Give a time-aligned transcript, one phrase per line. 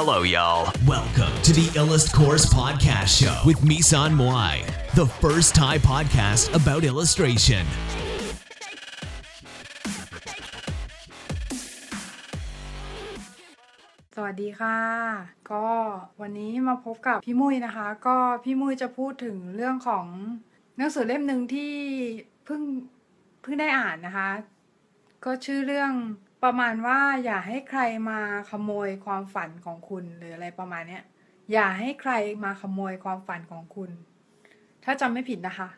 [0.00, 0.70] Hello, y'all.
[0.86, 4.54] Welcome to the Illust Course Podcast Show with Misan Moai,
[4.94, 7.64] the first Thai podcast about illustration.
[14.14, 14.78] สวัสดีค่ะ
[15.50, 15.66] ก็
[16.20, 20.06] วันนี้มาพบกับพี่มุ้ยนะคะ ก็พี่มุ้ยจะพูดถึงเรื่องของ
[20.76, 21.72] หนังสือเล่มหนึ่งที่
[22.44, 22.62] เพิ่ง
[23.42, 24.30] เพิ่งได้อ่านนะคะ
[25.24, 25.92] ก็ชื่อเรื่อง
[26.42, 31.04] ประมาณว่าอย่าให้ใครมาขโมยความฝันของคุณหรืออะไรประมาณเนี้ย
[31.52, 32.12] อย่าให้ใคร
[32.44, 33.90] มาขโมยความฝันของคุณ
[34.84, 35.68] ถ้าจำไม่ผิดนะคะ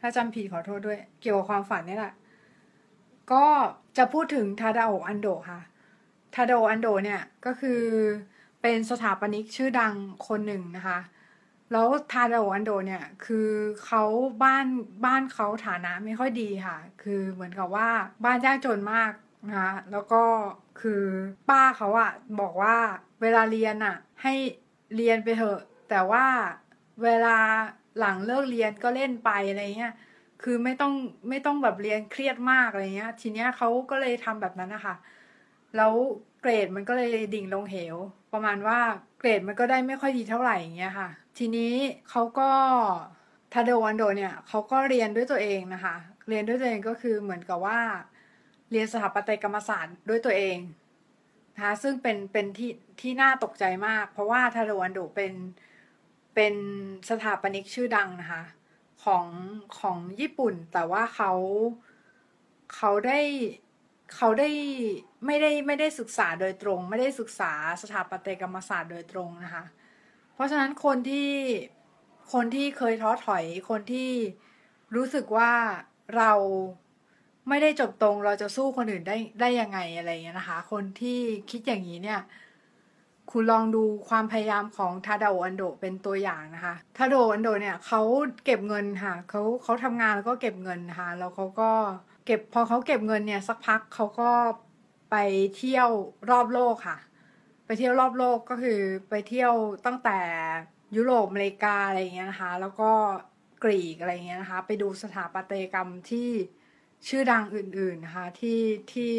[0.00, 2.14] ถ้าจำผิดขอโทษด้วย เกี่ยวกับความฝันนี่แหละ
[3.32, 3.46] ก็
[3.96, 5.60] จะพูดถึงทาดาโออันโดะค่ะ
[6.34, 7.80] ทาดาโดอันโดเนี่ยก็คือ
[8.62, 9.94] เป็นสถาปนิกชื่อดัง
[10.28, 10.98] คนหนึ่งนะคะ
[11.72, 13.48] แล้วทาดาโดอันโดเนี่ยคือ
[13.84, 14.02] เขา
[14.42, 14.66] บ้าน
[15.04, 17.88] บ้านเขาฐานะไม่ค่อยดีค่ะ คือเหมือนกับว่า
[18.24, 19.12] บ้านยากจนมาก
[19.44, 20.22] นะคะแล้วก็
[20.80, 21.02] คือ
[21.48, 22.76] ป้าเขาอะบอกว่า
[23.22, 24.34] เวลาเรียนอะให้
[24.96, 25.60] เรียนไปเถอะ
[25.90, 26.24] แต่ว่า
[27.02, 27.38] เวลา
[27.98, 29.94] หลังเลิกเรียนก็เล่นไปอะไรเงี้ย
[30.42, 30.92] คือไม่ต้อง
[31.28, 34.94] ไม่ต้องแบบเรียนเครียดมากอะไรเงี้ย ทีเนี้ยเขาก็เลยทำแบบนั้นนะคะ
[35.76, 35.92] แล้ว
[36.40, 37.96] เกรดมันก็เลยดิ่งลงเหว
[38.32, 38.80] ประมาณว่า
[39.18, 41.74] เกรดมันก็ได้ไม่ค่อยดีเท่าไหร่อย่างเงี้ยค่ะ ทีนี้
[42.10, 42.50] เขาก็
[43.52, 45.96] ทาโดวันโดเนี่ยเขาก็เรียนด้วยตัวเองนะคะ
[46.28, 47.80] เรียนด้วยตัวเองก็คือเหมือนกับว่า
[48.70, 50.58] เรียนสถาปัตยกรรมศาสตร์ด้วยตัวเอง
[51.54, 55.32] นะคะซึ่งเป็นเป็นที่ที่น่าตกใจมาก เพราะว่าทาโดวันโดเป็น
[56.34, 56.54] เป็น
[57.10, 58.42] สถาปนิกชื่อดังนะคะ
[59.04, 59.26] ของ
[59.78, 61.32] ของญี่ปุ่น แต่ว่าเขา
[62.74, 63.20] เขาได้
[64.14, 64.50] เขาได้
[65.26, 69.64] ไม่ได้ไม่ได้ศึกษาโดยตรง ไม่ได้ศึกษาสถาปัตยกรรมศาสตร์โดยตรงนะคะ
[70.34, 71.32] เพราะฉะนั้นคนที่
[72.32, 74.10] คนที่เคยท้อถอยคนที่
[74.96, 75.52] รู้สึกว่า
[76.16, 76.32] เรา
[77.48, 81.18] ไม่ได้จบตรงเราจะสู้คนอื่นได้ได้ยังไงอะไรเงี้ยนะคะ คนที่
[81.50, 82.20] คิดอย่างนี้เนี่ย
[83.30, 88.02] คุณลองดูความพยายามของทาดาโออันโดเป็นตัวอย่างนะคะทาดาโออันโดเนี่ยเขา
[88.44, 91.70] เก็บเงินค่ะเขาเขาทำงานแล้วก็เก็บเงินนะคะแล้วเขาก็
[92.26, 94.30] เก็บพอเขาเก็บเงินเนี่ยสักพักเขาก็
[95.10, 95.16] ไป
[95.56, 95.88] เที่ยว
[96.30, 96.98] รอบโลกค่ะ
[97.66, 99.52] ไปเที่ยวรอบโลกก็คือไปเที่ยว
[99.86, 100.18] ตั้งแต่
[100.96, 102.90] ยุโรปอเมริกาอะไรเงี้ยนะคะ แล้วก็
[103.64, 106.30] กรีกอะไรเงี้ยนะคะ ไปดูสถาปัตยกรรมที่
[107.08, 108.60] ชื่อดังอื่นๆนะคะที่
[108.92, 109.12] ที่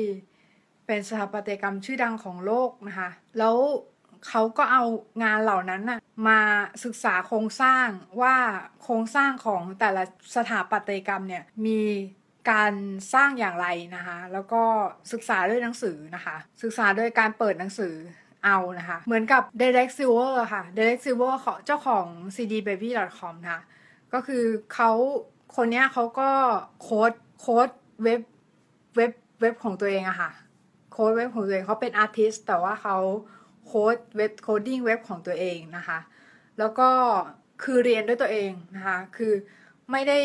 [0.86, 3.56] เป็นสถาปัตยกรรมชื่อดังของโลกนะคะแล้ว
[4.28, 4.84] เขาก็เอา
[5.24, 6.40] งานเหล่านั้นน่ะมา
[6.86, 7.88] ศึกษาโครงสร้าง
[8.22, 8.36] ว่า
[8.84, 10.04] โครงสร้างของแต่ละ
[10.36, 11.82] สถาปัตยกรรมเนี่ยมี
[12.52, 12.74] การ
[13.14, 14.62] สร้างอย่างไรนะคะแล้วก็
[15.12, 17.94] ศึกษาด้วยหนังสือนะคะ ศึกษาโดยการเปิดหนังสือ
[18.46, 22.06] เอานะคะ เหมือนกับ Derek Sivers ค่ะ Derek Sivers ของเจ้าของ
[22.36, 23.64] cdbaby.com นะคะ
[24.14, 24.44] ก็คือ
[24.74, 24.92] เขา
[25.56, 26.30] คนเนี้ยเขาก็
[26.82, 27.70] โค้ดโค้ด
[28.04, 28.22] เว็บ
[28.96, 30.32] เว็บเว็บของตัวเองอะค่ะ
[30.92, 32.98] โค้ดเว็บของตัวเองเขาเป็น artist แต่ว่าเขา
[33.66, 36.00] โค้ดเว็บ coding เว็บของตัวเองนะคะ
[36.60, 36.90] แล้วก็
[37.64, 39.34] คือเรียนด้วยตัวเองนะคะ คือ
[39.92, 40.20] ไม่ได้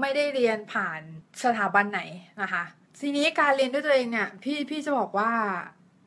[0.00, 1.00] ไม่ได้เรียนผ่าน
[1.44, 2.00] สถาบันไหน
[2.42, 2.64] นะคะ
[3.00, 5.30] ทีนี้การเรียนด้วยตัวเองเนี่ยพี่พี่จะบอกว่า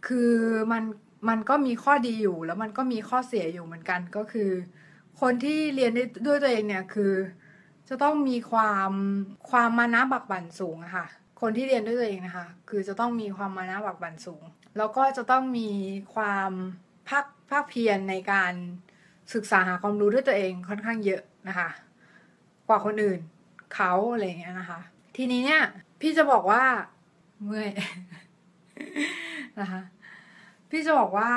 [0.07, 0.33] คือ
[0.71, 0.83] มัน
[1.29, 4.49] มันก็มีข้อดีอยู่ แล้วมันก็มีข้อเสียอยู่เหมือนกันก็คือ
[5.21, 5.91] คนที่เรียน
[6.27, 7.13] ด้วยตัวเองเนี่ยคือ
[7.89, 8.91] จะต้องมีความ
[9.49, 11.05] ความมานะบักบั่นสูงค่ะ
[11.41, 14.43] คนที่เรียนด้วยตัวเองนะคะ คือจะต้องมีความมานะบักบั่นสูง
[14.77, 15.69] แล้วก็จะต้องมี
[16.15, 16.51] ความ
[17.07, 18.53] ภาคภาคเพียรในการ
[19.33, 21.69] ศึกษาหาความรู้ด้วยตัวเองค่อนข้างเยอะนะคะ
[22.67, 23.19] กว่าคนอื่น
[23.73, 24.79] เขาอะไรอย่างเงี้ยนะคะ
[25.15, 25.63] ทีนี้เนี่ย
[26.01, 26.63] พี่จะบอกว่า
[27.43, 27.69] เมื่อย
[29.59, 29.81] นะคะ
[30.69, 31.31] พี่จะบอกว่า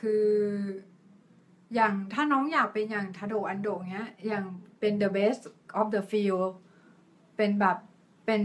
[0.00, 0.26] คือ
[1.74, 4.44] อย่างถ้าน้องอยากเป็นอย่างทาโดอันโดเงี้ย อย่าง
[4.84, 5.42] เป็น the best
[5.80, 6.50] of the field
[7.36, 7.76] เป็นแบบ
[8.26, 8.42] เป็น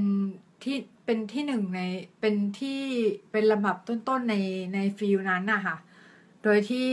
[0.63, 1.81] ที่เป็นที่หนึ่งใน
[2.19, 2.79] เป็นที่
[3.31, 4.35] เป็นลำดับต้นๆใน
[4.73, 5.75] ในฟิลนั้นนะคะ
[6.43, 6.89] โดยที่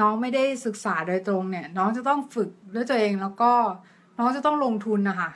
[0.00, 3.52] น้องไม่ได้ศึกษาโดยตรงเนี่ย น้องจะต้องฝึกด้วยตัวเองแล้วก็
[4.18, 5.30] น้องจะต้องลงทุนนะคะ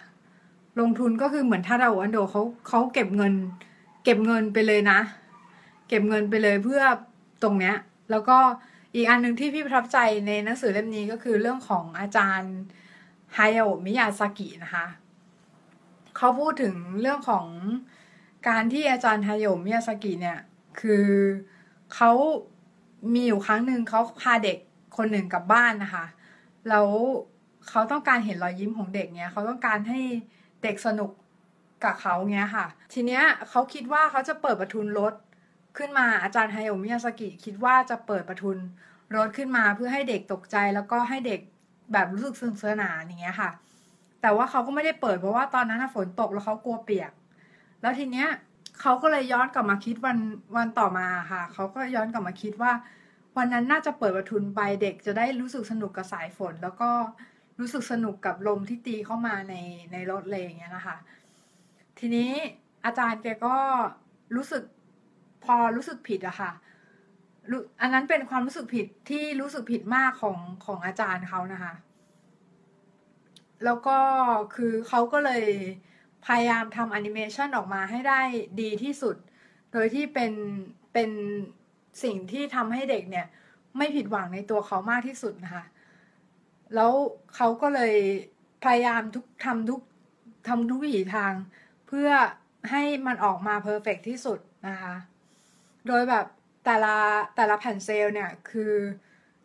[0.80, 3.34] ลงทุนก็คือเหมือนถ้าเราอันโดเขาเขาเก็บเงิน
[4.04, 4.99] เก็บเงินไปเลยนะ
[5.88, 6.82] เก็บเงินไปเลยเพื่อ
[7.43, 7.76] ตรงเนี้ย
[8.11, 8.38] แล้วก็
[8.94, 12.55] อีกอันหนึ่งที่พี่ประทับใจในหนังสือเล่มนี้ก็คือเรื่องของอาจารย์
[13.34, 14.87] ไฮโอมิยาซากินะคะ
[16.17, 17.46] เขาพูดถึงเรื่องของ
[18.49, 20.38] การที่อาจารย์ไฮโอมิยาซากิเนี่ย
[20.81, 21.06] คือ
[21.94, 22.11] เขา
[23.14, 24.58] มีอยู่ครั้งหนึ่งเขาพาเด็ก
[24.96, 26.06] คนหนึ่งกลับบ้านนะคะ
[26.69, 26.88] แล้ว
[27.69, 30.00] เขาต้องการเห็นรอยยิ้มของเด็กเนี่ยเขาต้องการให้
[30.62, 31.11] เด็กสนุก
[31.84, 35.14] กับเขาเงี้ยค่ะ ทีเนี้ยเขาคิดว่าเขาจะเปิดประทุนรถ
[35.76, 38.56] ขึ้นมาอาจารย์ไฮโอมิยาสกิคิดว่าจะเปิดประทุน
[39.17, 41.40] รถขึ้นมาเพื่อให้เด็กตกใจแล้วก็ให้เด็ก
[41.93, 43.50] แบบรู้สึกสนุกสนานอย่างเงี้ยค่ะ
[44.23, 47.12] แต่ว่าเขาก็ไม่ได้เปิดเพราะว่าตอนนั้นฝนตกแล้วเขากลัวเปียก
[47.83, 48.29] แล้วทีเนี้ย
[48.81, 50.19] เขาก็เลยย้อนกลับมาคิดวัน
[50.56, 52.73] วันต่อมาค่ะ เขาก็ย้อนกลับมาคิดว่า
[53.37, 56.91] วันนั้นน่าจะเปิดประทุนไปเด็กจะได้รู้สึกสนุกกับสายฝน แล้วก็
[57.61, 59.55] รู้สึกสนุกกับลมที่ตีเข้ามาใน
[59.93, 60.97] ในรถเลยอย่างเงี้ยนะคะ
[61.99, 62.31] ทีนี้
[62.85, 63.56] อาจารย์แกก็
[64.37, 64.62] รู้สึก
[65.44, 66.50] พอรู้สึกผิดอะค่ะ
[67.81, 71.72] อันนั้นเป็นความรู้สึกผิดที่รู้สึกผิดมากของของอาจารย์เขานะคะ
[73.64, 73.98] แล้วก็
[74.54, 75.44] คือเขาก็เลย
[76.26, 78.20] พยายามทำแอนิเมชันออกมาให้ได้
[78.60, 79.16] ดีที่สุด
[79.72, 80.32] โดยที่เป็น
[80.93, 81.10] เป็น
[82.02, 83.26] สิ่งที่ทำให้เด็กเนี่ย
[83.76, 85.64] ไม่ผิดหวังในตัวเขามากที่สุดนะคะ
[86.75, 86.92] แล้ว
[87.34, 87.94] เขาก็เลย
[88.64, 89.81] พยายามทุกทำทุก
[90.49, 91.32] ทำทุกวิถีทาง
[91.87, 92.10] เพื่อ
[92.70, 94.38] ให้มันออกมา perfect ที่สุด
[94.69, 94.94] นะคะ
[95.87, 96.26] โดยแบบ
[96.66, 96.96] แต่ละ
[97.36, 98.74] แต่ละแผ่น cel เนี่ยคือ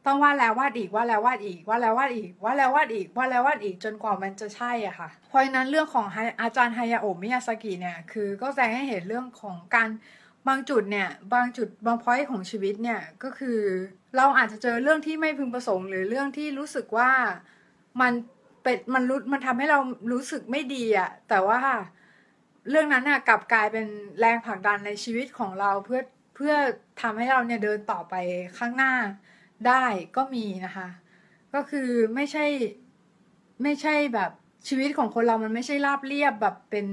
[0.05, 6.05] ต้องวาดแล้ววาดอีกวาดแล้ววาดอีกวาดแล้ววาดอีกวาดแล้ววาดอีกวาดแล้ววาดอีกจนกว่ามันจะใช่อะค่ะ เพราะฉะนั้นเรื่องของ
[6.41, 9.89] อาจารย์ฮายาโอะมิยาซากิเนี่ยคือก็แสดงให้เห็นเรื่องของการ
[10.47, 13.59] บางจุดเนี่ยบางจุดบาง point ของชีวิตเนี่ยก็คือ
[14.15, 17.11] เราอาจจะเจอเรื่องที่ไม่พึงประสงค์ หรือเรื่องที่รู้สึกว่า
[18.01, 18.13] มัน
[18.63, 19.79] เป็นมันรู้มันทำให้เรา
[20.11, 21.59] รู้สึกไม่ดีอะแต่ว่า
[22.69, 23.87] เรื่องนั้นน่ะกลับกลายเป็น
[24.19, 26.01] แรงผลักดันในชีวิตของเราเพื่อ
[26.41, 26.55] พื่อ
[27.01, 28.15] ทำให้เราเนี่ยเดินต่อไป
[28.57, 28.93] ข้างหน้า
[29.67, 29.85] ได้
[30.15, 30.87] ก็มีนะคะ
[31.53, 32.45] ก็คือไม่ใช่
[33.63, 34.31] ไม่ใช่แบบ
[34.67, 36.87] ชีวิตของคนเรามันไม่ใช่ราบเรียบแบบเป็น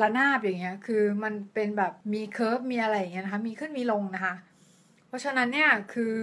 [0.00, 4.34] ระนาบอย่างเงี้ย คือมันเป็นแบบมีเคิร์ฟมีอะไรอย่างเงี้ยนะคะ มีขึ้นมีลงนะคะ
[5.08, 6.14] เพราะฉะนั้นเนี่ยคือ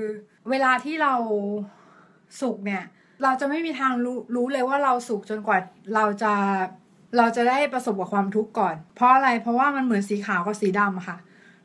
[0.50, 1.13] เวลาที่เรา
[2.42, 2.83] สุขเนี่ย
[3.24, 5.57] เราจะไม่มีทางรู้รู้เลยว่าเราสุขจนกว่า
[5.95, 6.33] เราจะ
[7.18, 11.18] เราจะได้ประสบกับความทุกข์ก่อน เพราะอะไร เพราะว่ามันเหมือนสีขาวกับสีดำค่ะ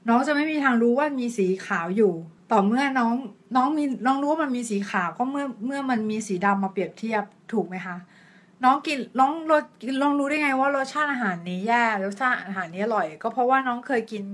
[0.09, 2.13] น้องจะไม่มีทางรู้ว่ามีสีขาวอยู่
[2.53, 3.15] ต่อเมื่อน้อง
[3.57, 7.97] น้องมีน้องรู้ว่ามันมีสีขาวก็เมื่อเมื่อมันมีสีดำมาเปรียบเทียบถูกไหมคะ
[8.65, 9.65] น้องกินน้องรส
[10.03, 14.25] ลองรู้ได้ไงว่ารสชาติอาหารนี้แย่รสชาติอาหารนี้อร่อย ก็เพราะว่าน้องเคยกิน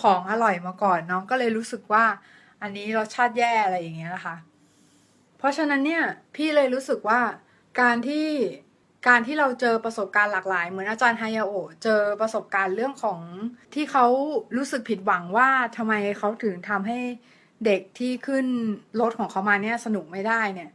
[0.00, 2.04] ของอร่อยมาก่อน น้องก็เลยรู้สึกว่า
[2.62, 4.36] อันนี้รสชาติแย่อะไรอย่างเงี้ยนะคะ
[5.38, 6.02] เพราะฉะนั้นเนี่ย
[6.34, 7.20] พี่เลยรู้สึกว่า
[7.80, 8.26] การที่
[9.08, 13.20] การที่เราเจอประสบการณ์หลากหลาย เหมือนอาจารย์ไฮยาโอะเจอประสบการณ์เรื่องของ
[13.74, 14.06] ที่เขา
[14.56, 16.98] รู้สึกผิดหวังว่าทำไมเขาถึงทำให้
[17.66, 18.46] เด็กที่ขึ้น
[19.00, 20.70] รถของเขามาเนี่ยสนุกไม่ได้เนี่ย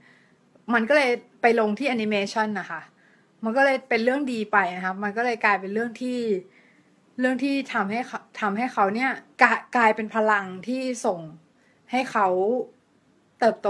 [0.74, 1.12] มันก็เลย
[1.42, 2.82] ไปลงที่แอนิเมชันนะคะ
[3.44, 6.20] มันก็เลยเป็นเรื่องดีไปนะคะมันก็เลยกลายเป็นเรื่องที่
[7.20, 8.00] เรื่องที่ทำให้
[8.42, 9.12] ทำให้เขาเนี่ย
[9.42, 9.44] ก
[9.76, 11.20] กลายเป็นพลังที่ส่ง
[11.92, 12.28] ให้เขา
[13.40, 13.68] เติบโต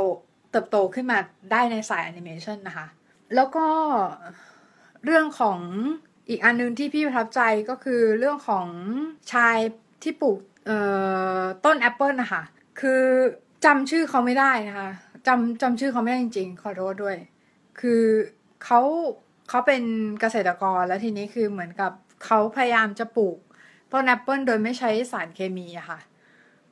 [0.51, 1.17] เติบโตขึ้นมา
[1.51, 2.87] ได้ในสายแอนิเมชันนะคะ
[3.35, 3.65] แล้วก็
[5.05, 5.59] เรื่องของ
[6.29, 8.67] อีกอันนึงที่พี่ประทับใจก็คือเรื่องของ
[9.33, 9.57] ชาย
[10.03, 10.39] ที่ปลูก
[11.65, 12.43] ต้นแอปเปิลนะคะ
[12.79, 13.03] คือ
[13.65, 14.89] จำชื่อเขาไม่ได้นะคะ
[15.27, 17.17] จำจำชื่อเขาไม่ได้จริงๆ ขอโทษด้วย
[17.79, 18.03] คือ
[18.63, 18.81] เขา
[19.49, 19.83] เขาเป็น
[20.21, 21.91] เกษตรกรแล้วทีนี้คือเหมือนกับ
[22.25, 23.37] เขาพยายามจะปลูก
[23.91, 25.99] ต้นแอปเปิลโดยไม่ใช้สารเคมีอะค่ะ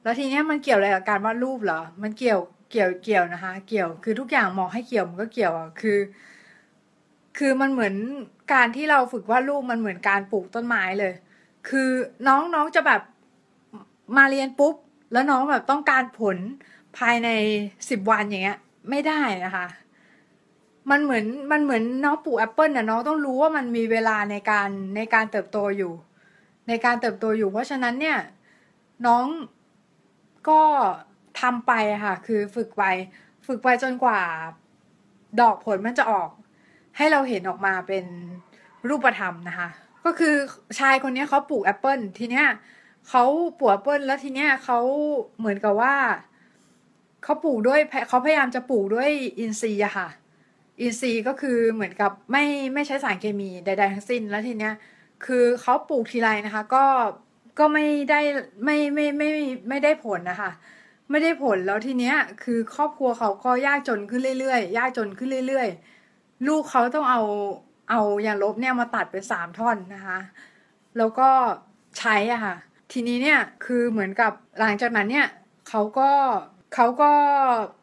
[0.04, 2.40] แล้วทีนี้มันเกี่ยวอะไรกับการวาดรูปเหรอ มันเกี่ยว
[2.72, 5.98] เกี่ยวเกี่ยวนะคะ เกี่ยว คือทุกอย่างมองให้เกี่ยวมันก็เกี่ยวอะคือ
[7.40, 7.96] คือมันเหมือน
[8.54, 11.14] การที่เราฝึกวาดรูปมันเหมือนการปลูกต้นไม้เลย
[11.70, 11.90] คือ
[12.28, 13.02] น้องน้องจะแบบ
[14.18, 14.76] มาเรียนปุ๊บ
[15.12, 16.38] แล้วน้องแบบต้องการผล
[16.98, 17.30] ภายใน
[17.90, 18.60] สิบวันอย่างเงี้ย
[18.90, 19.68] ไม่ได้นะคะ
[20.90, 25.94] มันเหมือนมันเหมือนน้องปลูกแอปเปิลน่ะน้องต้องรู้ว่ามันมีเวลาในการในการเติบโตอยู่
[26.68, 28.18] ในการเติบโตอยู่ เพราะฉะนั้นเนี่ย
[29.06, 29.26] น้อง
[30.50, 30.62] ก็
[31.42, 31.72] ทำไป
[32.06, 32.84] ค่ะ คือฝึกไป
[33.48, 34.22] ฝึกไปจนกว่า
[35.42, 36.30] ดอกผลมันจะออก
[37.00, 38.06] ให้เราเห็นออกมาเป็น
[38.90, 39.70] รูปธรรมนะคะ
[40.06, 40.36] ก็คือ
[40.80, 42.48] ชายคนนี้เขาปลูกแอปเปิลทีเนี้ย
[43.10, 43.24] เขา
[43.60, 44.80] ปลูกแอปเปิลแล้วทีเนี้ยเขา
[45.40, 45.96] เหมือนกับว่า
[47.24, 47.80] เขาปลูกด้วย
[48.10, 50.08] เขาพยายามจะปลูกด้วยอินทรีย์อะค่ะ
[50.82, 54.74] อินทรีย์ก็คือเหมือนกับไม่ไม่ใช้สารเคมีใด ๆ ทั้งสิ้นแล้วทีเนี้ย
[55.26, 56.86] คือเขาปลูกทีไรนะคะ ก็
[57.60, 58.20] ก็ไม่ได้
[58.64, 59.30] ไม่ไม่ไม่
[59.70, 60.52] ไม่ได้ผลนะคะ
[61.10, 65.80] ไม่ได้ผลแล้วทีเนี้ยคือครอบครัวเขาก็ยากจนขึ้นเรื่อยๆ ยากจนขึ้นเรื่อย ๆ
[66.48, 67.22] ลูกเขาต้องเอา
[67.90, 70.20] เอายางลบเนี่ยมาตัดเป็นสามท่อนนะคะ
[70.98, 71.30] แล้วก็
[72.00, 72.56] ใช้อะค่ะ
[72.92, 75.28] ทีนี้เนี่ยคือเหมือนกับหลังจากนั้นเนี่ย
[75.70, 76.10] เขาก็
[76.76, 77.12] เขาก็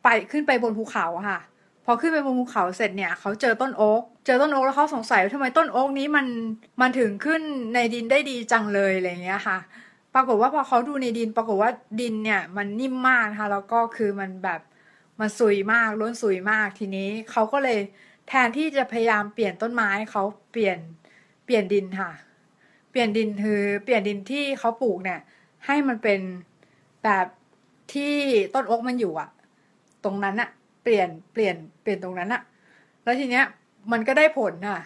[0.05, 1.39] ไปขึ้นไปบนภูเขาค่ะ
[1.85, 6.27] พอขึ้นไปบนภูเขาเสร็จเนี่ยเขาเจอต้นโอ๊กเจอต้นโอ๊กแล้วเขาสงสัยว่าทำไมต้นโอ๊กนี้มัน
[6.81, 7.43] มันถึงขึ้น
[7.75, 9.59] ในดินได้ดีจังเลยอะไรเงี้ยค่ะ
[10.15, 11.71] ปรากฏว่าพอเขาดูในดิน ปรากฏว่า
[12.01, 14.61] ดินเนี่ยมันนิ่มมากนะคะแล้วก็คือมันแบบ
[15.21, 17.79] มันสุยมากล้นสุยมากทีนี้เขาก็เลย
[18.29, 20.79] แทนที่จะพยายามเปลี่ยนต้นไม้เขาเปลี่ยน
[21.45, 22.11] เปลี่ยนดินค่ะ
[22.91, 25.21] เปลี่ยนดินคือเปลี่ยนดินที่เขาปลูกเนี่ย
[25.67, 26.21] ให้มันเป็น
[27.05, 27.27] แบบ
[27.93, 28.15] ที่
[28.55, 29.31] ต้นอกมันอยู่อะ
[30.05, 30.51] ตรงนั้นอะ
[30.83, 32.43] เปลี่ยนเปลี่ยนเปลี่ยนตรงนั้นอะ
[33.03, 33.45] แล้วทีเนี้ย
[33.93, 34.81] มันก็ได้ผลค่ะ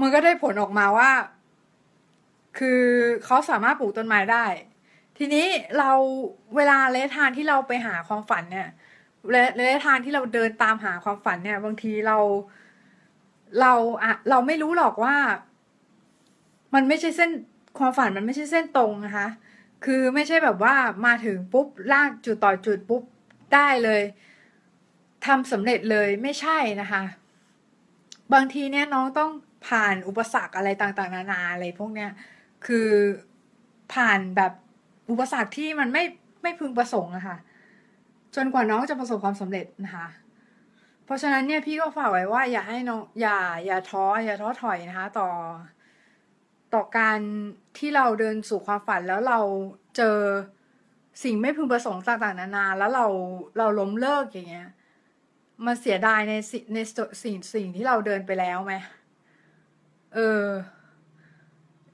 [0.00, 1.10] มันก็ได้ผลออกมาว่า
[2.58, 2.82] คือ
[3.24, 4.44] เขาสามารถปลูกต้นไม้ได้
[5.18, 5.46] ทีนี้
[5.78, 5.90] เรา
[6.56, 8.68] เวลาระยะทางที่เราไปหาความฝันเนี่ย
[9.34, 12.18] ระระยะทางที่เราเดินตามหาความฝันเนี่ย บางทีเรา
[13.60, 15.16] เราอะเราไม่รู้หรอกว่า
[16.74, 17.30] มันไม่ใช่เส้น
[17.78, 19.28] ความฝันมันไม่ใช่เส้นตรงนะคะ
[19.84, 20.74] คือไม่ใช่แบบว่า
[21.06, 23.02] มาถึงปุ๊บลากจุดต่อจุดปุ๊บ
[23.54, 24.02] ได้เลย
[25.26, 27.02] ทำสำเร็จเลยไม่ใช่นะคะ
[28.32, 29.30] บางทีเนี่ยน้องต้อง
[29.66, 32.10] ผ่านอุปสรรคอะไรต่างๆ นานาอะไรพวกเนี้ย
[32.66, 32.88] คือ
[33.94, 34.52] ผ่านแบบ
[35.10, 36.04] อุปสรรคที่มันไม่
[36.42, 37.36] ไม่พึงประสงค์อะค่ะ
[38.34, 40.06] จนกว่าน้องจะประสบความสำเร็จนะคะ
[41.04, 45.28] เพราะฉะนั้นเนี่ยพี่ก็ฝากไว้ว่าอย่าให้น้องอย่าอย่าท้ออย่าท้อถอยนะคะ ต่อ
[46.74, 47.18] ต่อการ
[47.78, 49.38] ที่เราเดินสู่ความฝันแล้วเรา
[49.96, 50.18] เจอ
[51.24, 53.06] สิ่งไม่พึงประสงค์ต่างๆนานาแล้วเรา
[53.58, 54.68] เราล้มเลิกอย่างเงี้ย
[55.66, 56.34] มันเสียดายใน
[56.74, 56.78] ใน
[57.22, 58.74] สิ่งสิ่งที่เราเดินไปแล้วไหม
[60.14, 60.44] เออ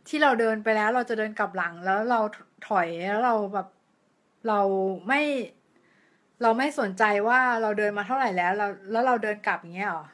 [0.09, 2.21] ที่เราเดินไปแล้วเราจะเดินกลับหลังแล้วเรา
[2.69, 3.69] ถอยแล้วเราแบบ
[4.49, 4.61] เรา
[5.09, 5.21] ไม่
[6.43, 10.07] เราไม่สนใจว่าเราเดินมาเท่าไหร่แล้วเราแล้วเราเดินกลับอย่างเงี้ยหรอ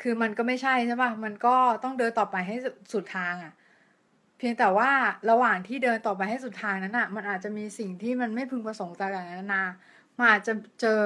[0.00, 2.56] คือมันก็ไม่ใช่ใช่ปะมันก็ต้องเดินต่อไปให้
[2.92, 3.52] สุดทางอะ่ะ
[4.38, 4.90] เพียงแต่ว่า
[5.30, 9.64] ระหว่างที่เดินต่อไปให้สุดทางนั้นอะ่ะ มันอาจจะมีสิ่งที่มันไม่พึงประสงค์ต่างๆนานา
[10.18, 11.02] มันอาจจะเจอ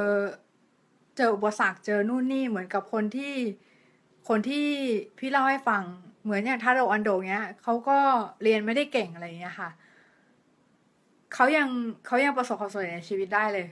[1.16, 3.34] เจออุปสรรคเจอนู่นนี่เหมือนกับคนที่
[4.28, 4.66] คนที่
[5.18, 5.82] พี่เล่าให้ฟัง
[6.24, 7.98] เหมือนอย่างทาโรอันโดเนี้ยเขาก็
[8.42, 9.70] เรียนไม่ได้เก่งอะไรเงี้ยค่ะ
[11.34, 11.68] เขายัง
[12.06, 13.66] เขายังประสบความสำเร็จในชีวิตได้เลย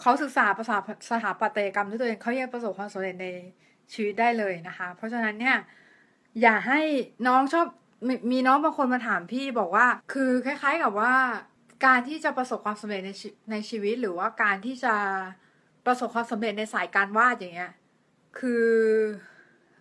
[0.00, 0.76] เขาศึกษาภาษา
[1.10, 3.26] สถาปัตยกรรมด้วยตัวเองเขายังประสบความสำเร็จใน
[3.92, 5.56] ชีวิตได้เลยนะคะ เพราะฉะนั้นเนี่ย
[6.42, 6.80] อย่าให้
[7.26, 7.66] น้องชอบ
[8.08, 11.14] มมีน้องบางคนมาถามพี่บอกว่า คือคล้าย ๆกับว่า
[11.86, 13.10] การที่จะประสบความสำเร็จใน
[13.50, 14.94] ในชีวิต หรือว่าการที่จะ
[15.86, 17.72] ประสบความสำเร็จในสายการวาดอย่างเงี้ย
[18.38, 18.66] คือ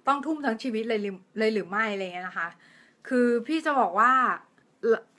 [0.08, 1.01] ต้องทุ่มทั้งชีวิตเลย
[1.39, 2.50] เลยหรือไม่อะไรเงี้ยนะคะ
[3.08, 4.13] คือพี่จะบอกว่า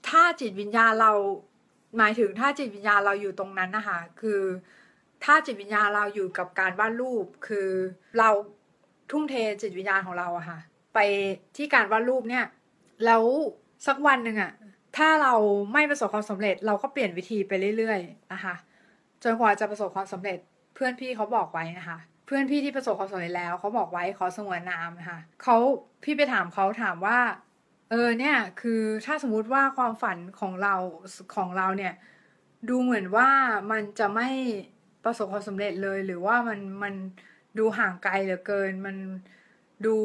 [0.08, 1.12] ถ้าจิตวิญญาณเรา
[1.98, 4.40] หมายถึงถ้าจิตวิญญาณเราอยู่ตรงนั้นนะคะ คือ
[5.24, 7.68] ถ้าจิตวิญญาณเราอยู่กับการวาดรูป คือ
[8.18, 8.28] เรา
[9.10, 10.58] ทุ่มเทจิตวิญญาณของเราอะค่ะ
[10.94, 10.98] ไป
[11.56, 12.44] ที่การวาดรูปเนี่ย
[13.04, 13.24] แล้ว
[13.86, 14.52] สักวันหนึ่งอะ
[14.96, 15.34] ถ้าเรา
[15.72, 18.54] ไม่ประสบความสำเร็จ เราก็เปลี่ยนวิธีไปเรื่อยๆนะคะ
[19.22, 20.38] จนกว่าจะประสบความสำเร็จ
[20.74, 25.56] เพื่อนพี่เขาบอกไว้นะคะ เพื่อนพี่ที่ประสบความสำเร็จแล้วเขาบอกไว้ขอสงวนนามนะคะเขา
[26.04, 27.18] พี่ไปถามเขาถามว่า
[27.90, 30.74] เออเนี่ยคือถ้าสมมุติว่าความฝันของเรา
[31.36, 31.94] ของเราเนี่ย
[32.68, 33.28] ดูเหมือนว่า
[33.70, 34.28] มันจะไม่
[35.04, 36.94] ประสบความสำเร็จเลย หรือว่ามันมัน
[37.58, 38.96] ดูห่างไกลเหลือเกิน มัน
[39.86, 39.96] ดู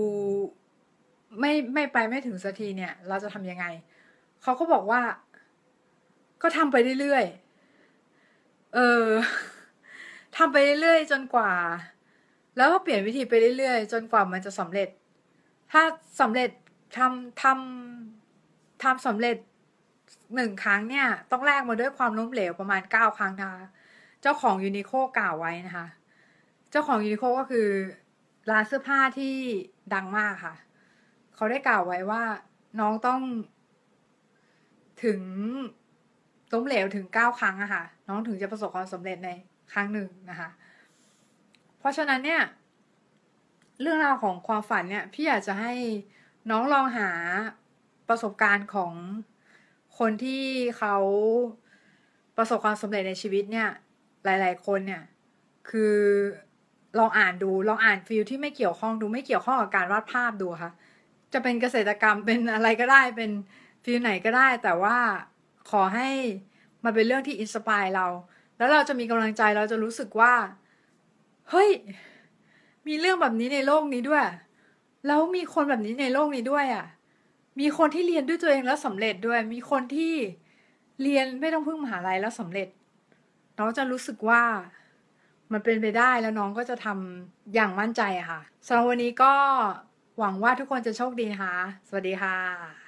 [1.39, 3.65] ไม่ไม่ไปไม่ถึงสักทีเนี่ย เราจะทำยังไง
[4.41, 5.01] เขาก็บอกว่า
[6.41, 9.07] ก็ทำไปเรื่อยๆเออ
[10.37, 11.51] ทำไปเรื่อยๆจนกว่า
[12.57, 14.89] แล้วก็เปลี่ยนวิธีไปเรื่อยๆจนกว่ามันจะสำเร็จ
[15.71, 15.81] ถ้า
[16.21, 16.49] สำเร็จ
[16.97, 19.37] ทำทำทำสำเร็จ
[20.35, 23.65] หนึ่งครั้งเนี่ย ต้องแลกมาด้วยความล้มเหลวประมาณเก้าครั้งนะคะ
[24.21, 25.87] เจ้าของยูนิโคกล่าวไว้นะคะ
[26.71, 27.67] เจ้าของยูนิโคก็คือ
[28.49, 29.35] ร้านเสื้อผ้าที่
[29.93, 30.55] ดังมากค่ะ
[31.35, 32.23] เขาได้กล่าวไว้ว่า
[32.79, 33.21] น้องต้อง
[35.03, 35.21] ถึง
[36.53, 39.29] ล้มเหลวถึงเก้าครั้งอะค่ะ น้องถึงจะประสบความสำเร็จใน
[39.73, 40.49] ครั้งหนึ่งนะคะ
[41.79, 42.41] เพราะฉะนั้นเนี่ย
[43.81, 45.73] เรื่องราวของความฝันเนี่ย พี่อยากจะให้
[46.49, 47.09] น้องลองหา
[48.09, 48.93] ประสบการณ์ของ
[49.99, 50.43] คนที่
[50.77, 50.95] เขา
[52.37, 53.69] ประสบความสำเร็จในชีวิตเนี่ย
[54.25, 55.03] หลาย ๆ คนเนี่ย
[55.69, 55.95] คือ
[56.99, 60.71] ลองอ่านดูลองอ่าน field ที่ไม่เกี่ยวข้องดูไม่เกี่ยวข้องกับการวาดภาพดูค่ะ
[61.33, 63.31] จะเป็นเกษตรกรรมเป็นอะไรก็ได้เป็น
[63.83, 64.97] field ไหนก็ได้ แต่ว่า
[65.69, 66.09] ขอให้
[66.83, 68.05] มันเป็นเรื่องที่ inspire เรา
[68.57, 70.33] แล้วเราจะมีกำลังใจเราจะรู้สึกว่า
[71.49, 71.69] เฮ้ย
[72.87, 74.23] มีเรื่องแบบนี้ในโลกนี้ด้วย
[75.07, 76.85] แล้วมีคนแบบนี้ในโลกนี้ด้วยอะ
[77.59, 80.13] มีคนที่เรียนด้วยตัวเองแล้วสำเร็จด้วย มีคนที่
[81.01, 82.67] เรียนไม่ต้องพึ่งมหาลัยแล้วสำเร็จ
[83.59, 84.43] น้องจะรู้สึกว่า
[85.51, 89.33] มันเป็นไปได้แล้วน้องก็จะทำอย่างมั่นใจค่ะสำหรับวันนี้ก็
[90.19, 92.78] หวังว่าทุกคนจะโชคดีนะคะ สวัสดีค่ะ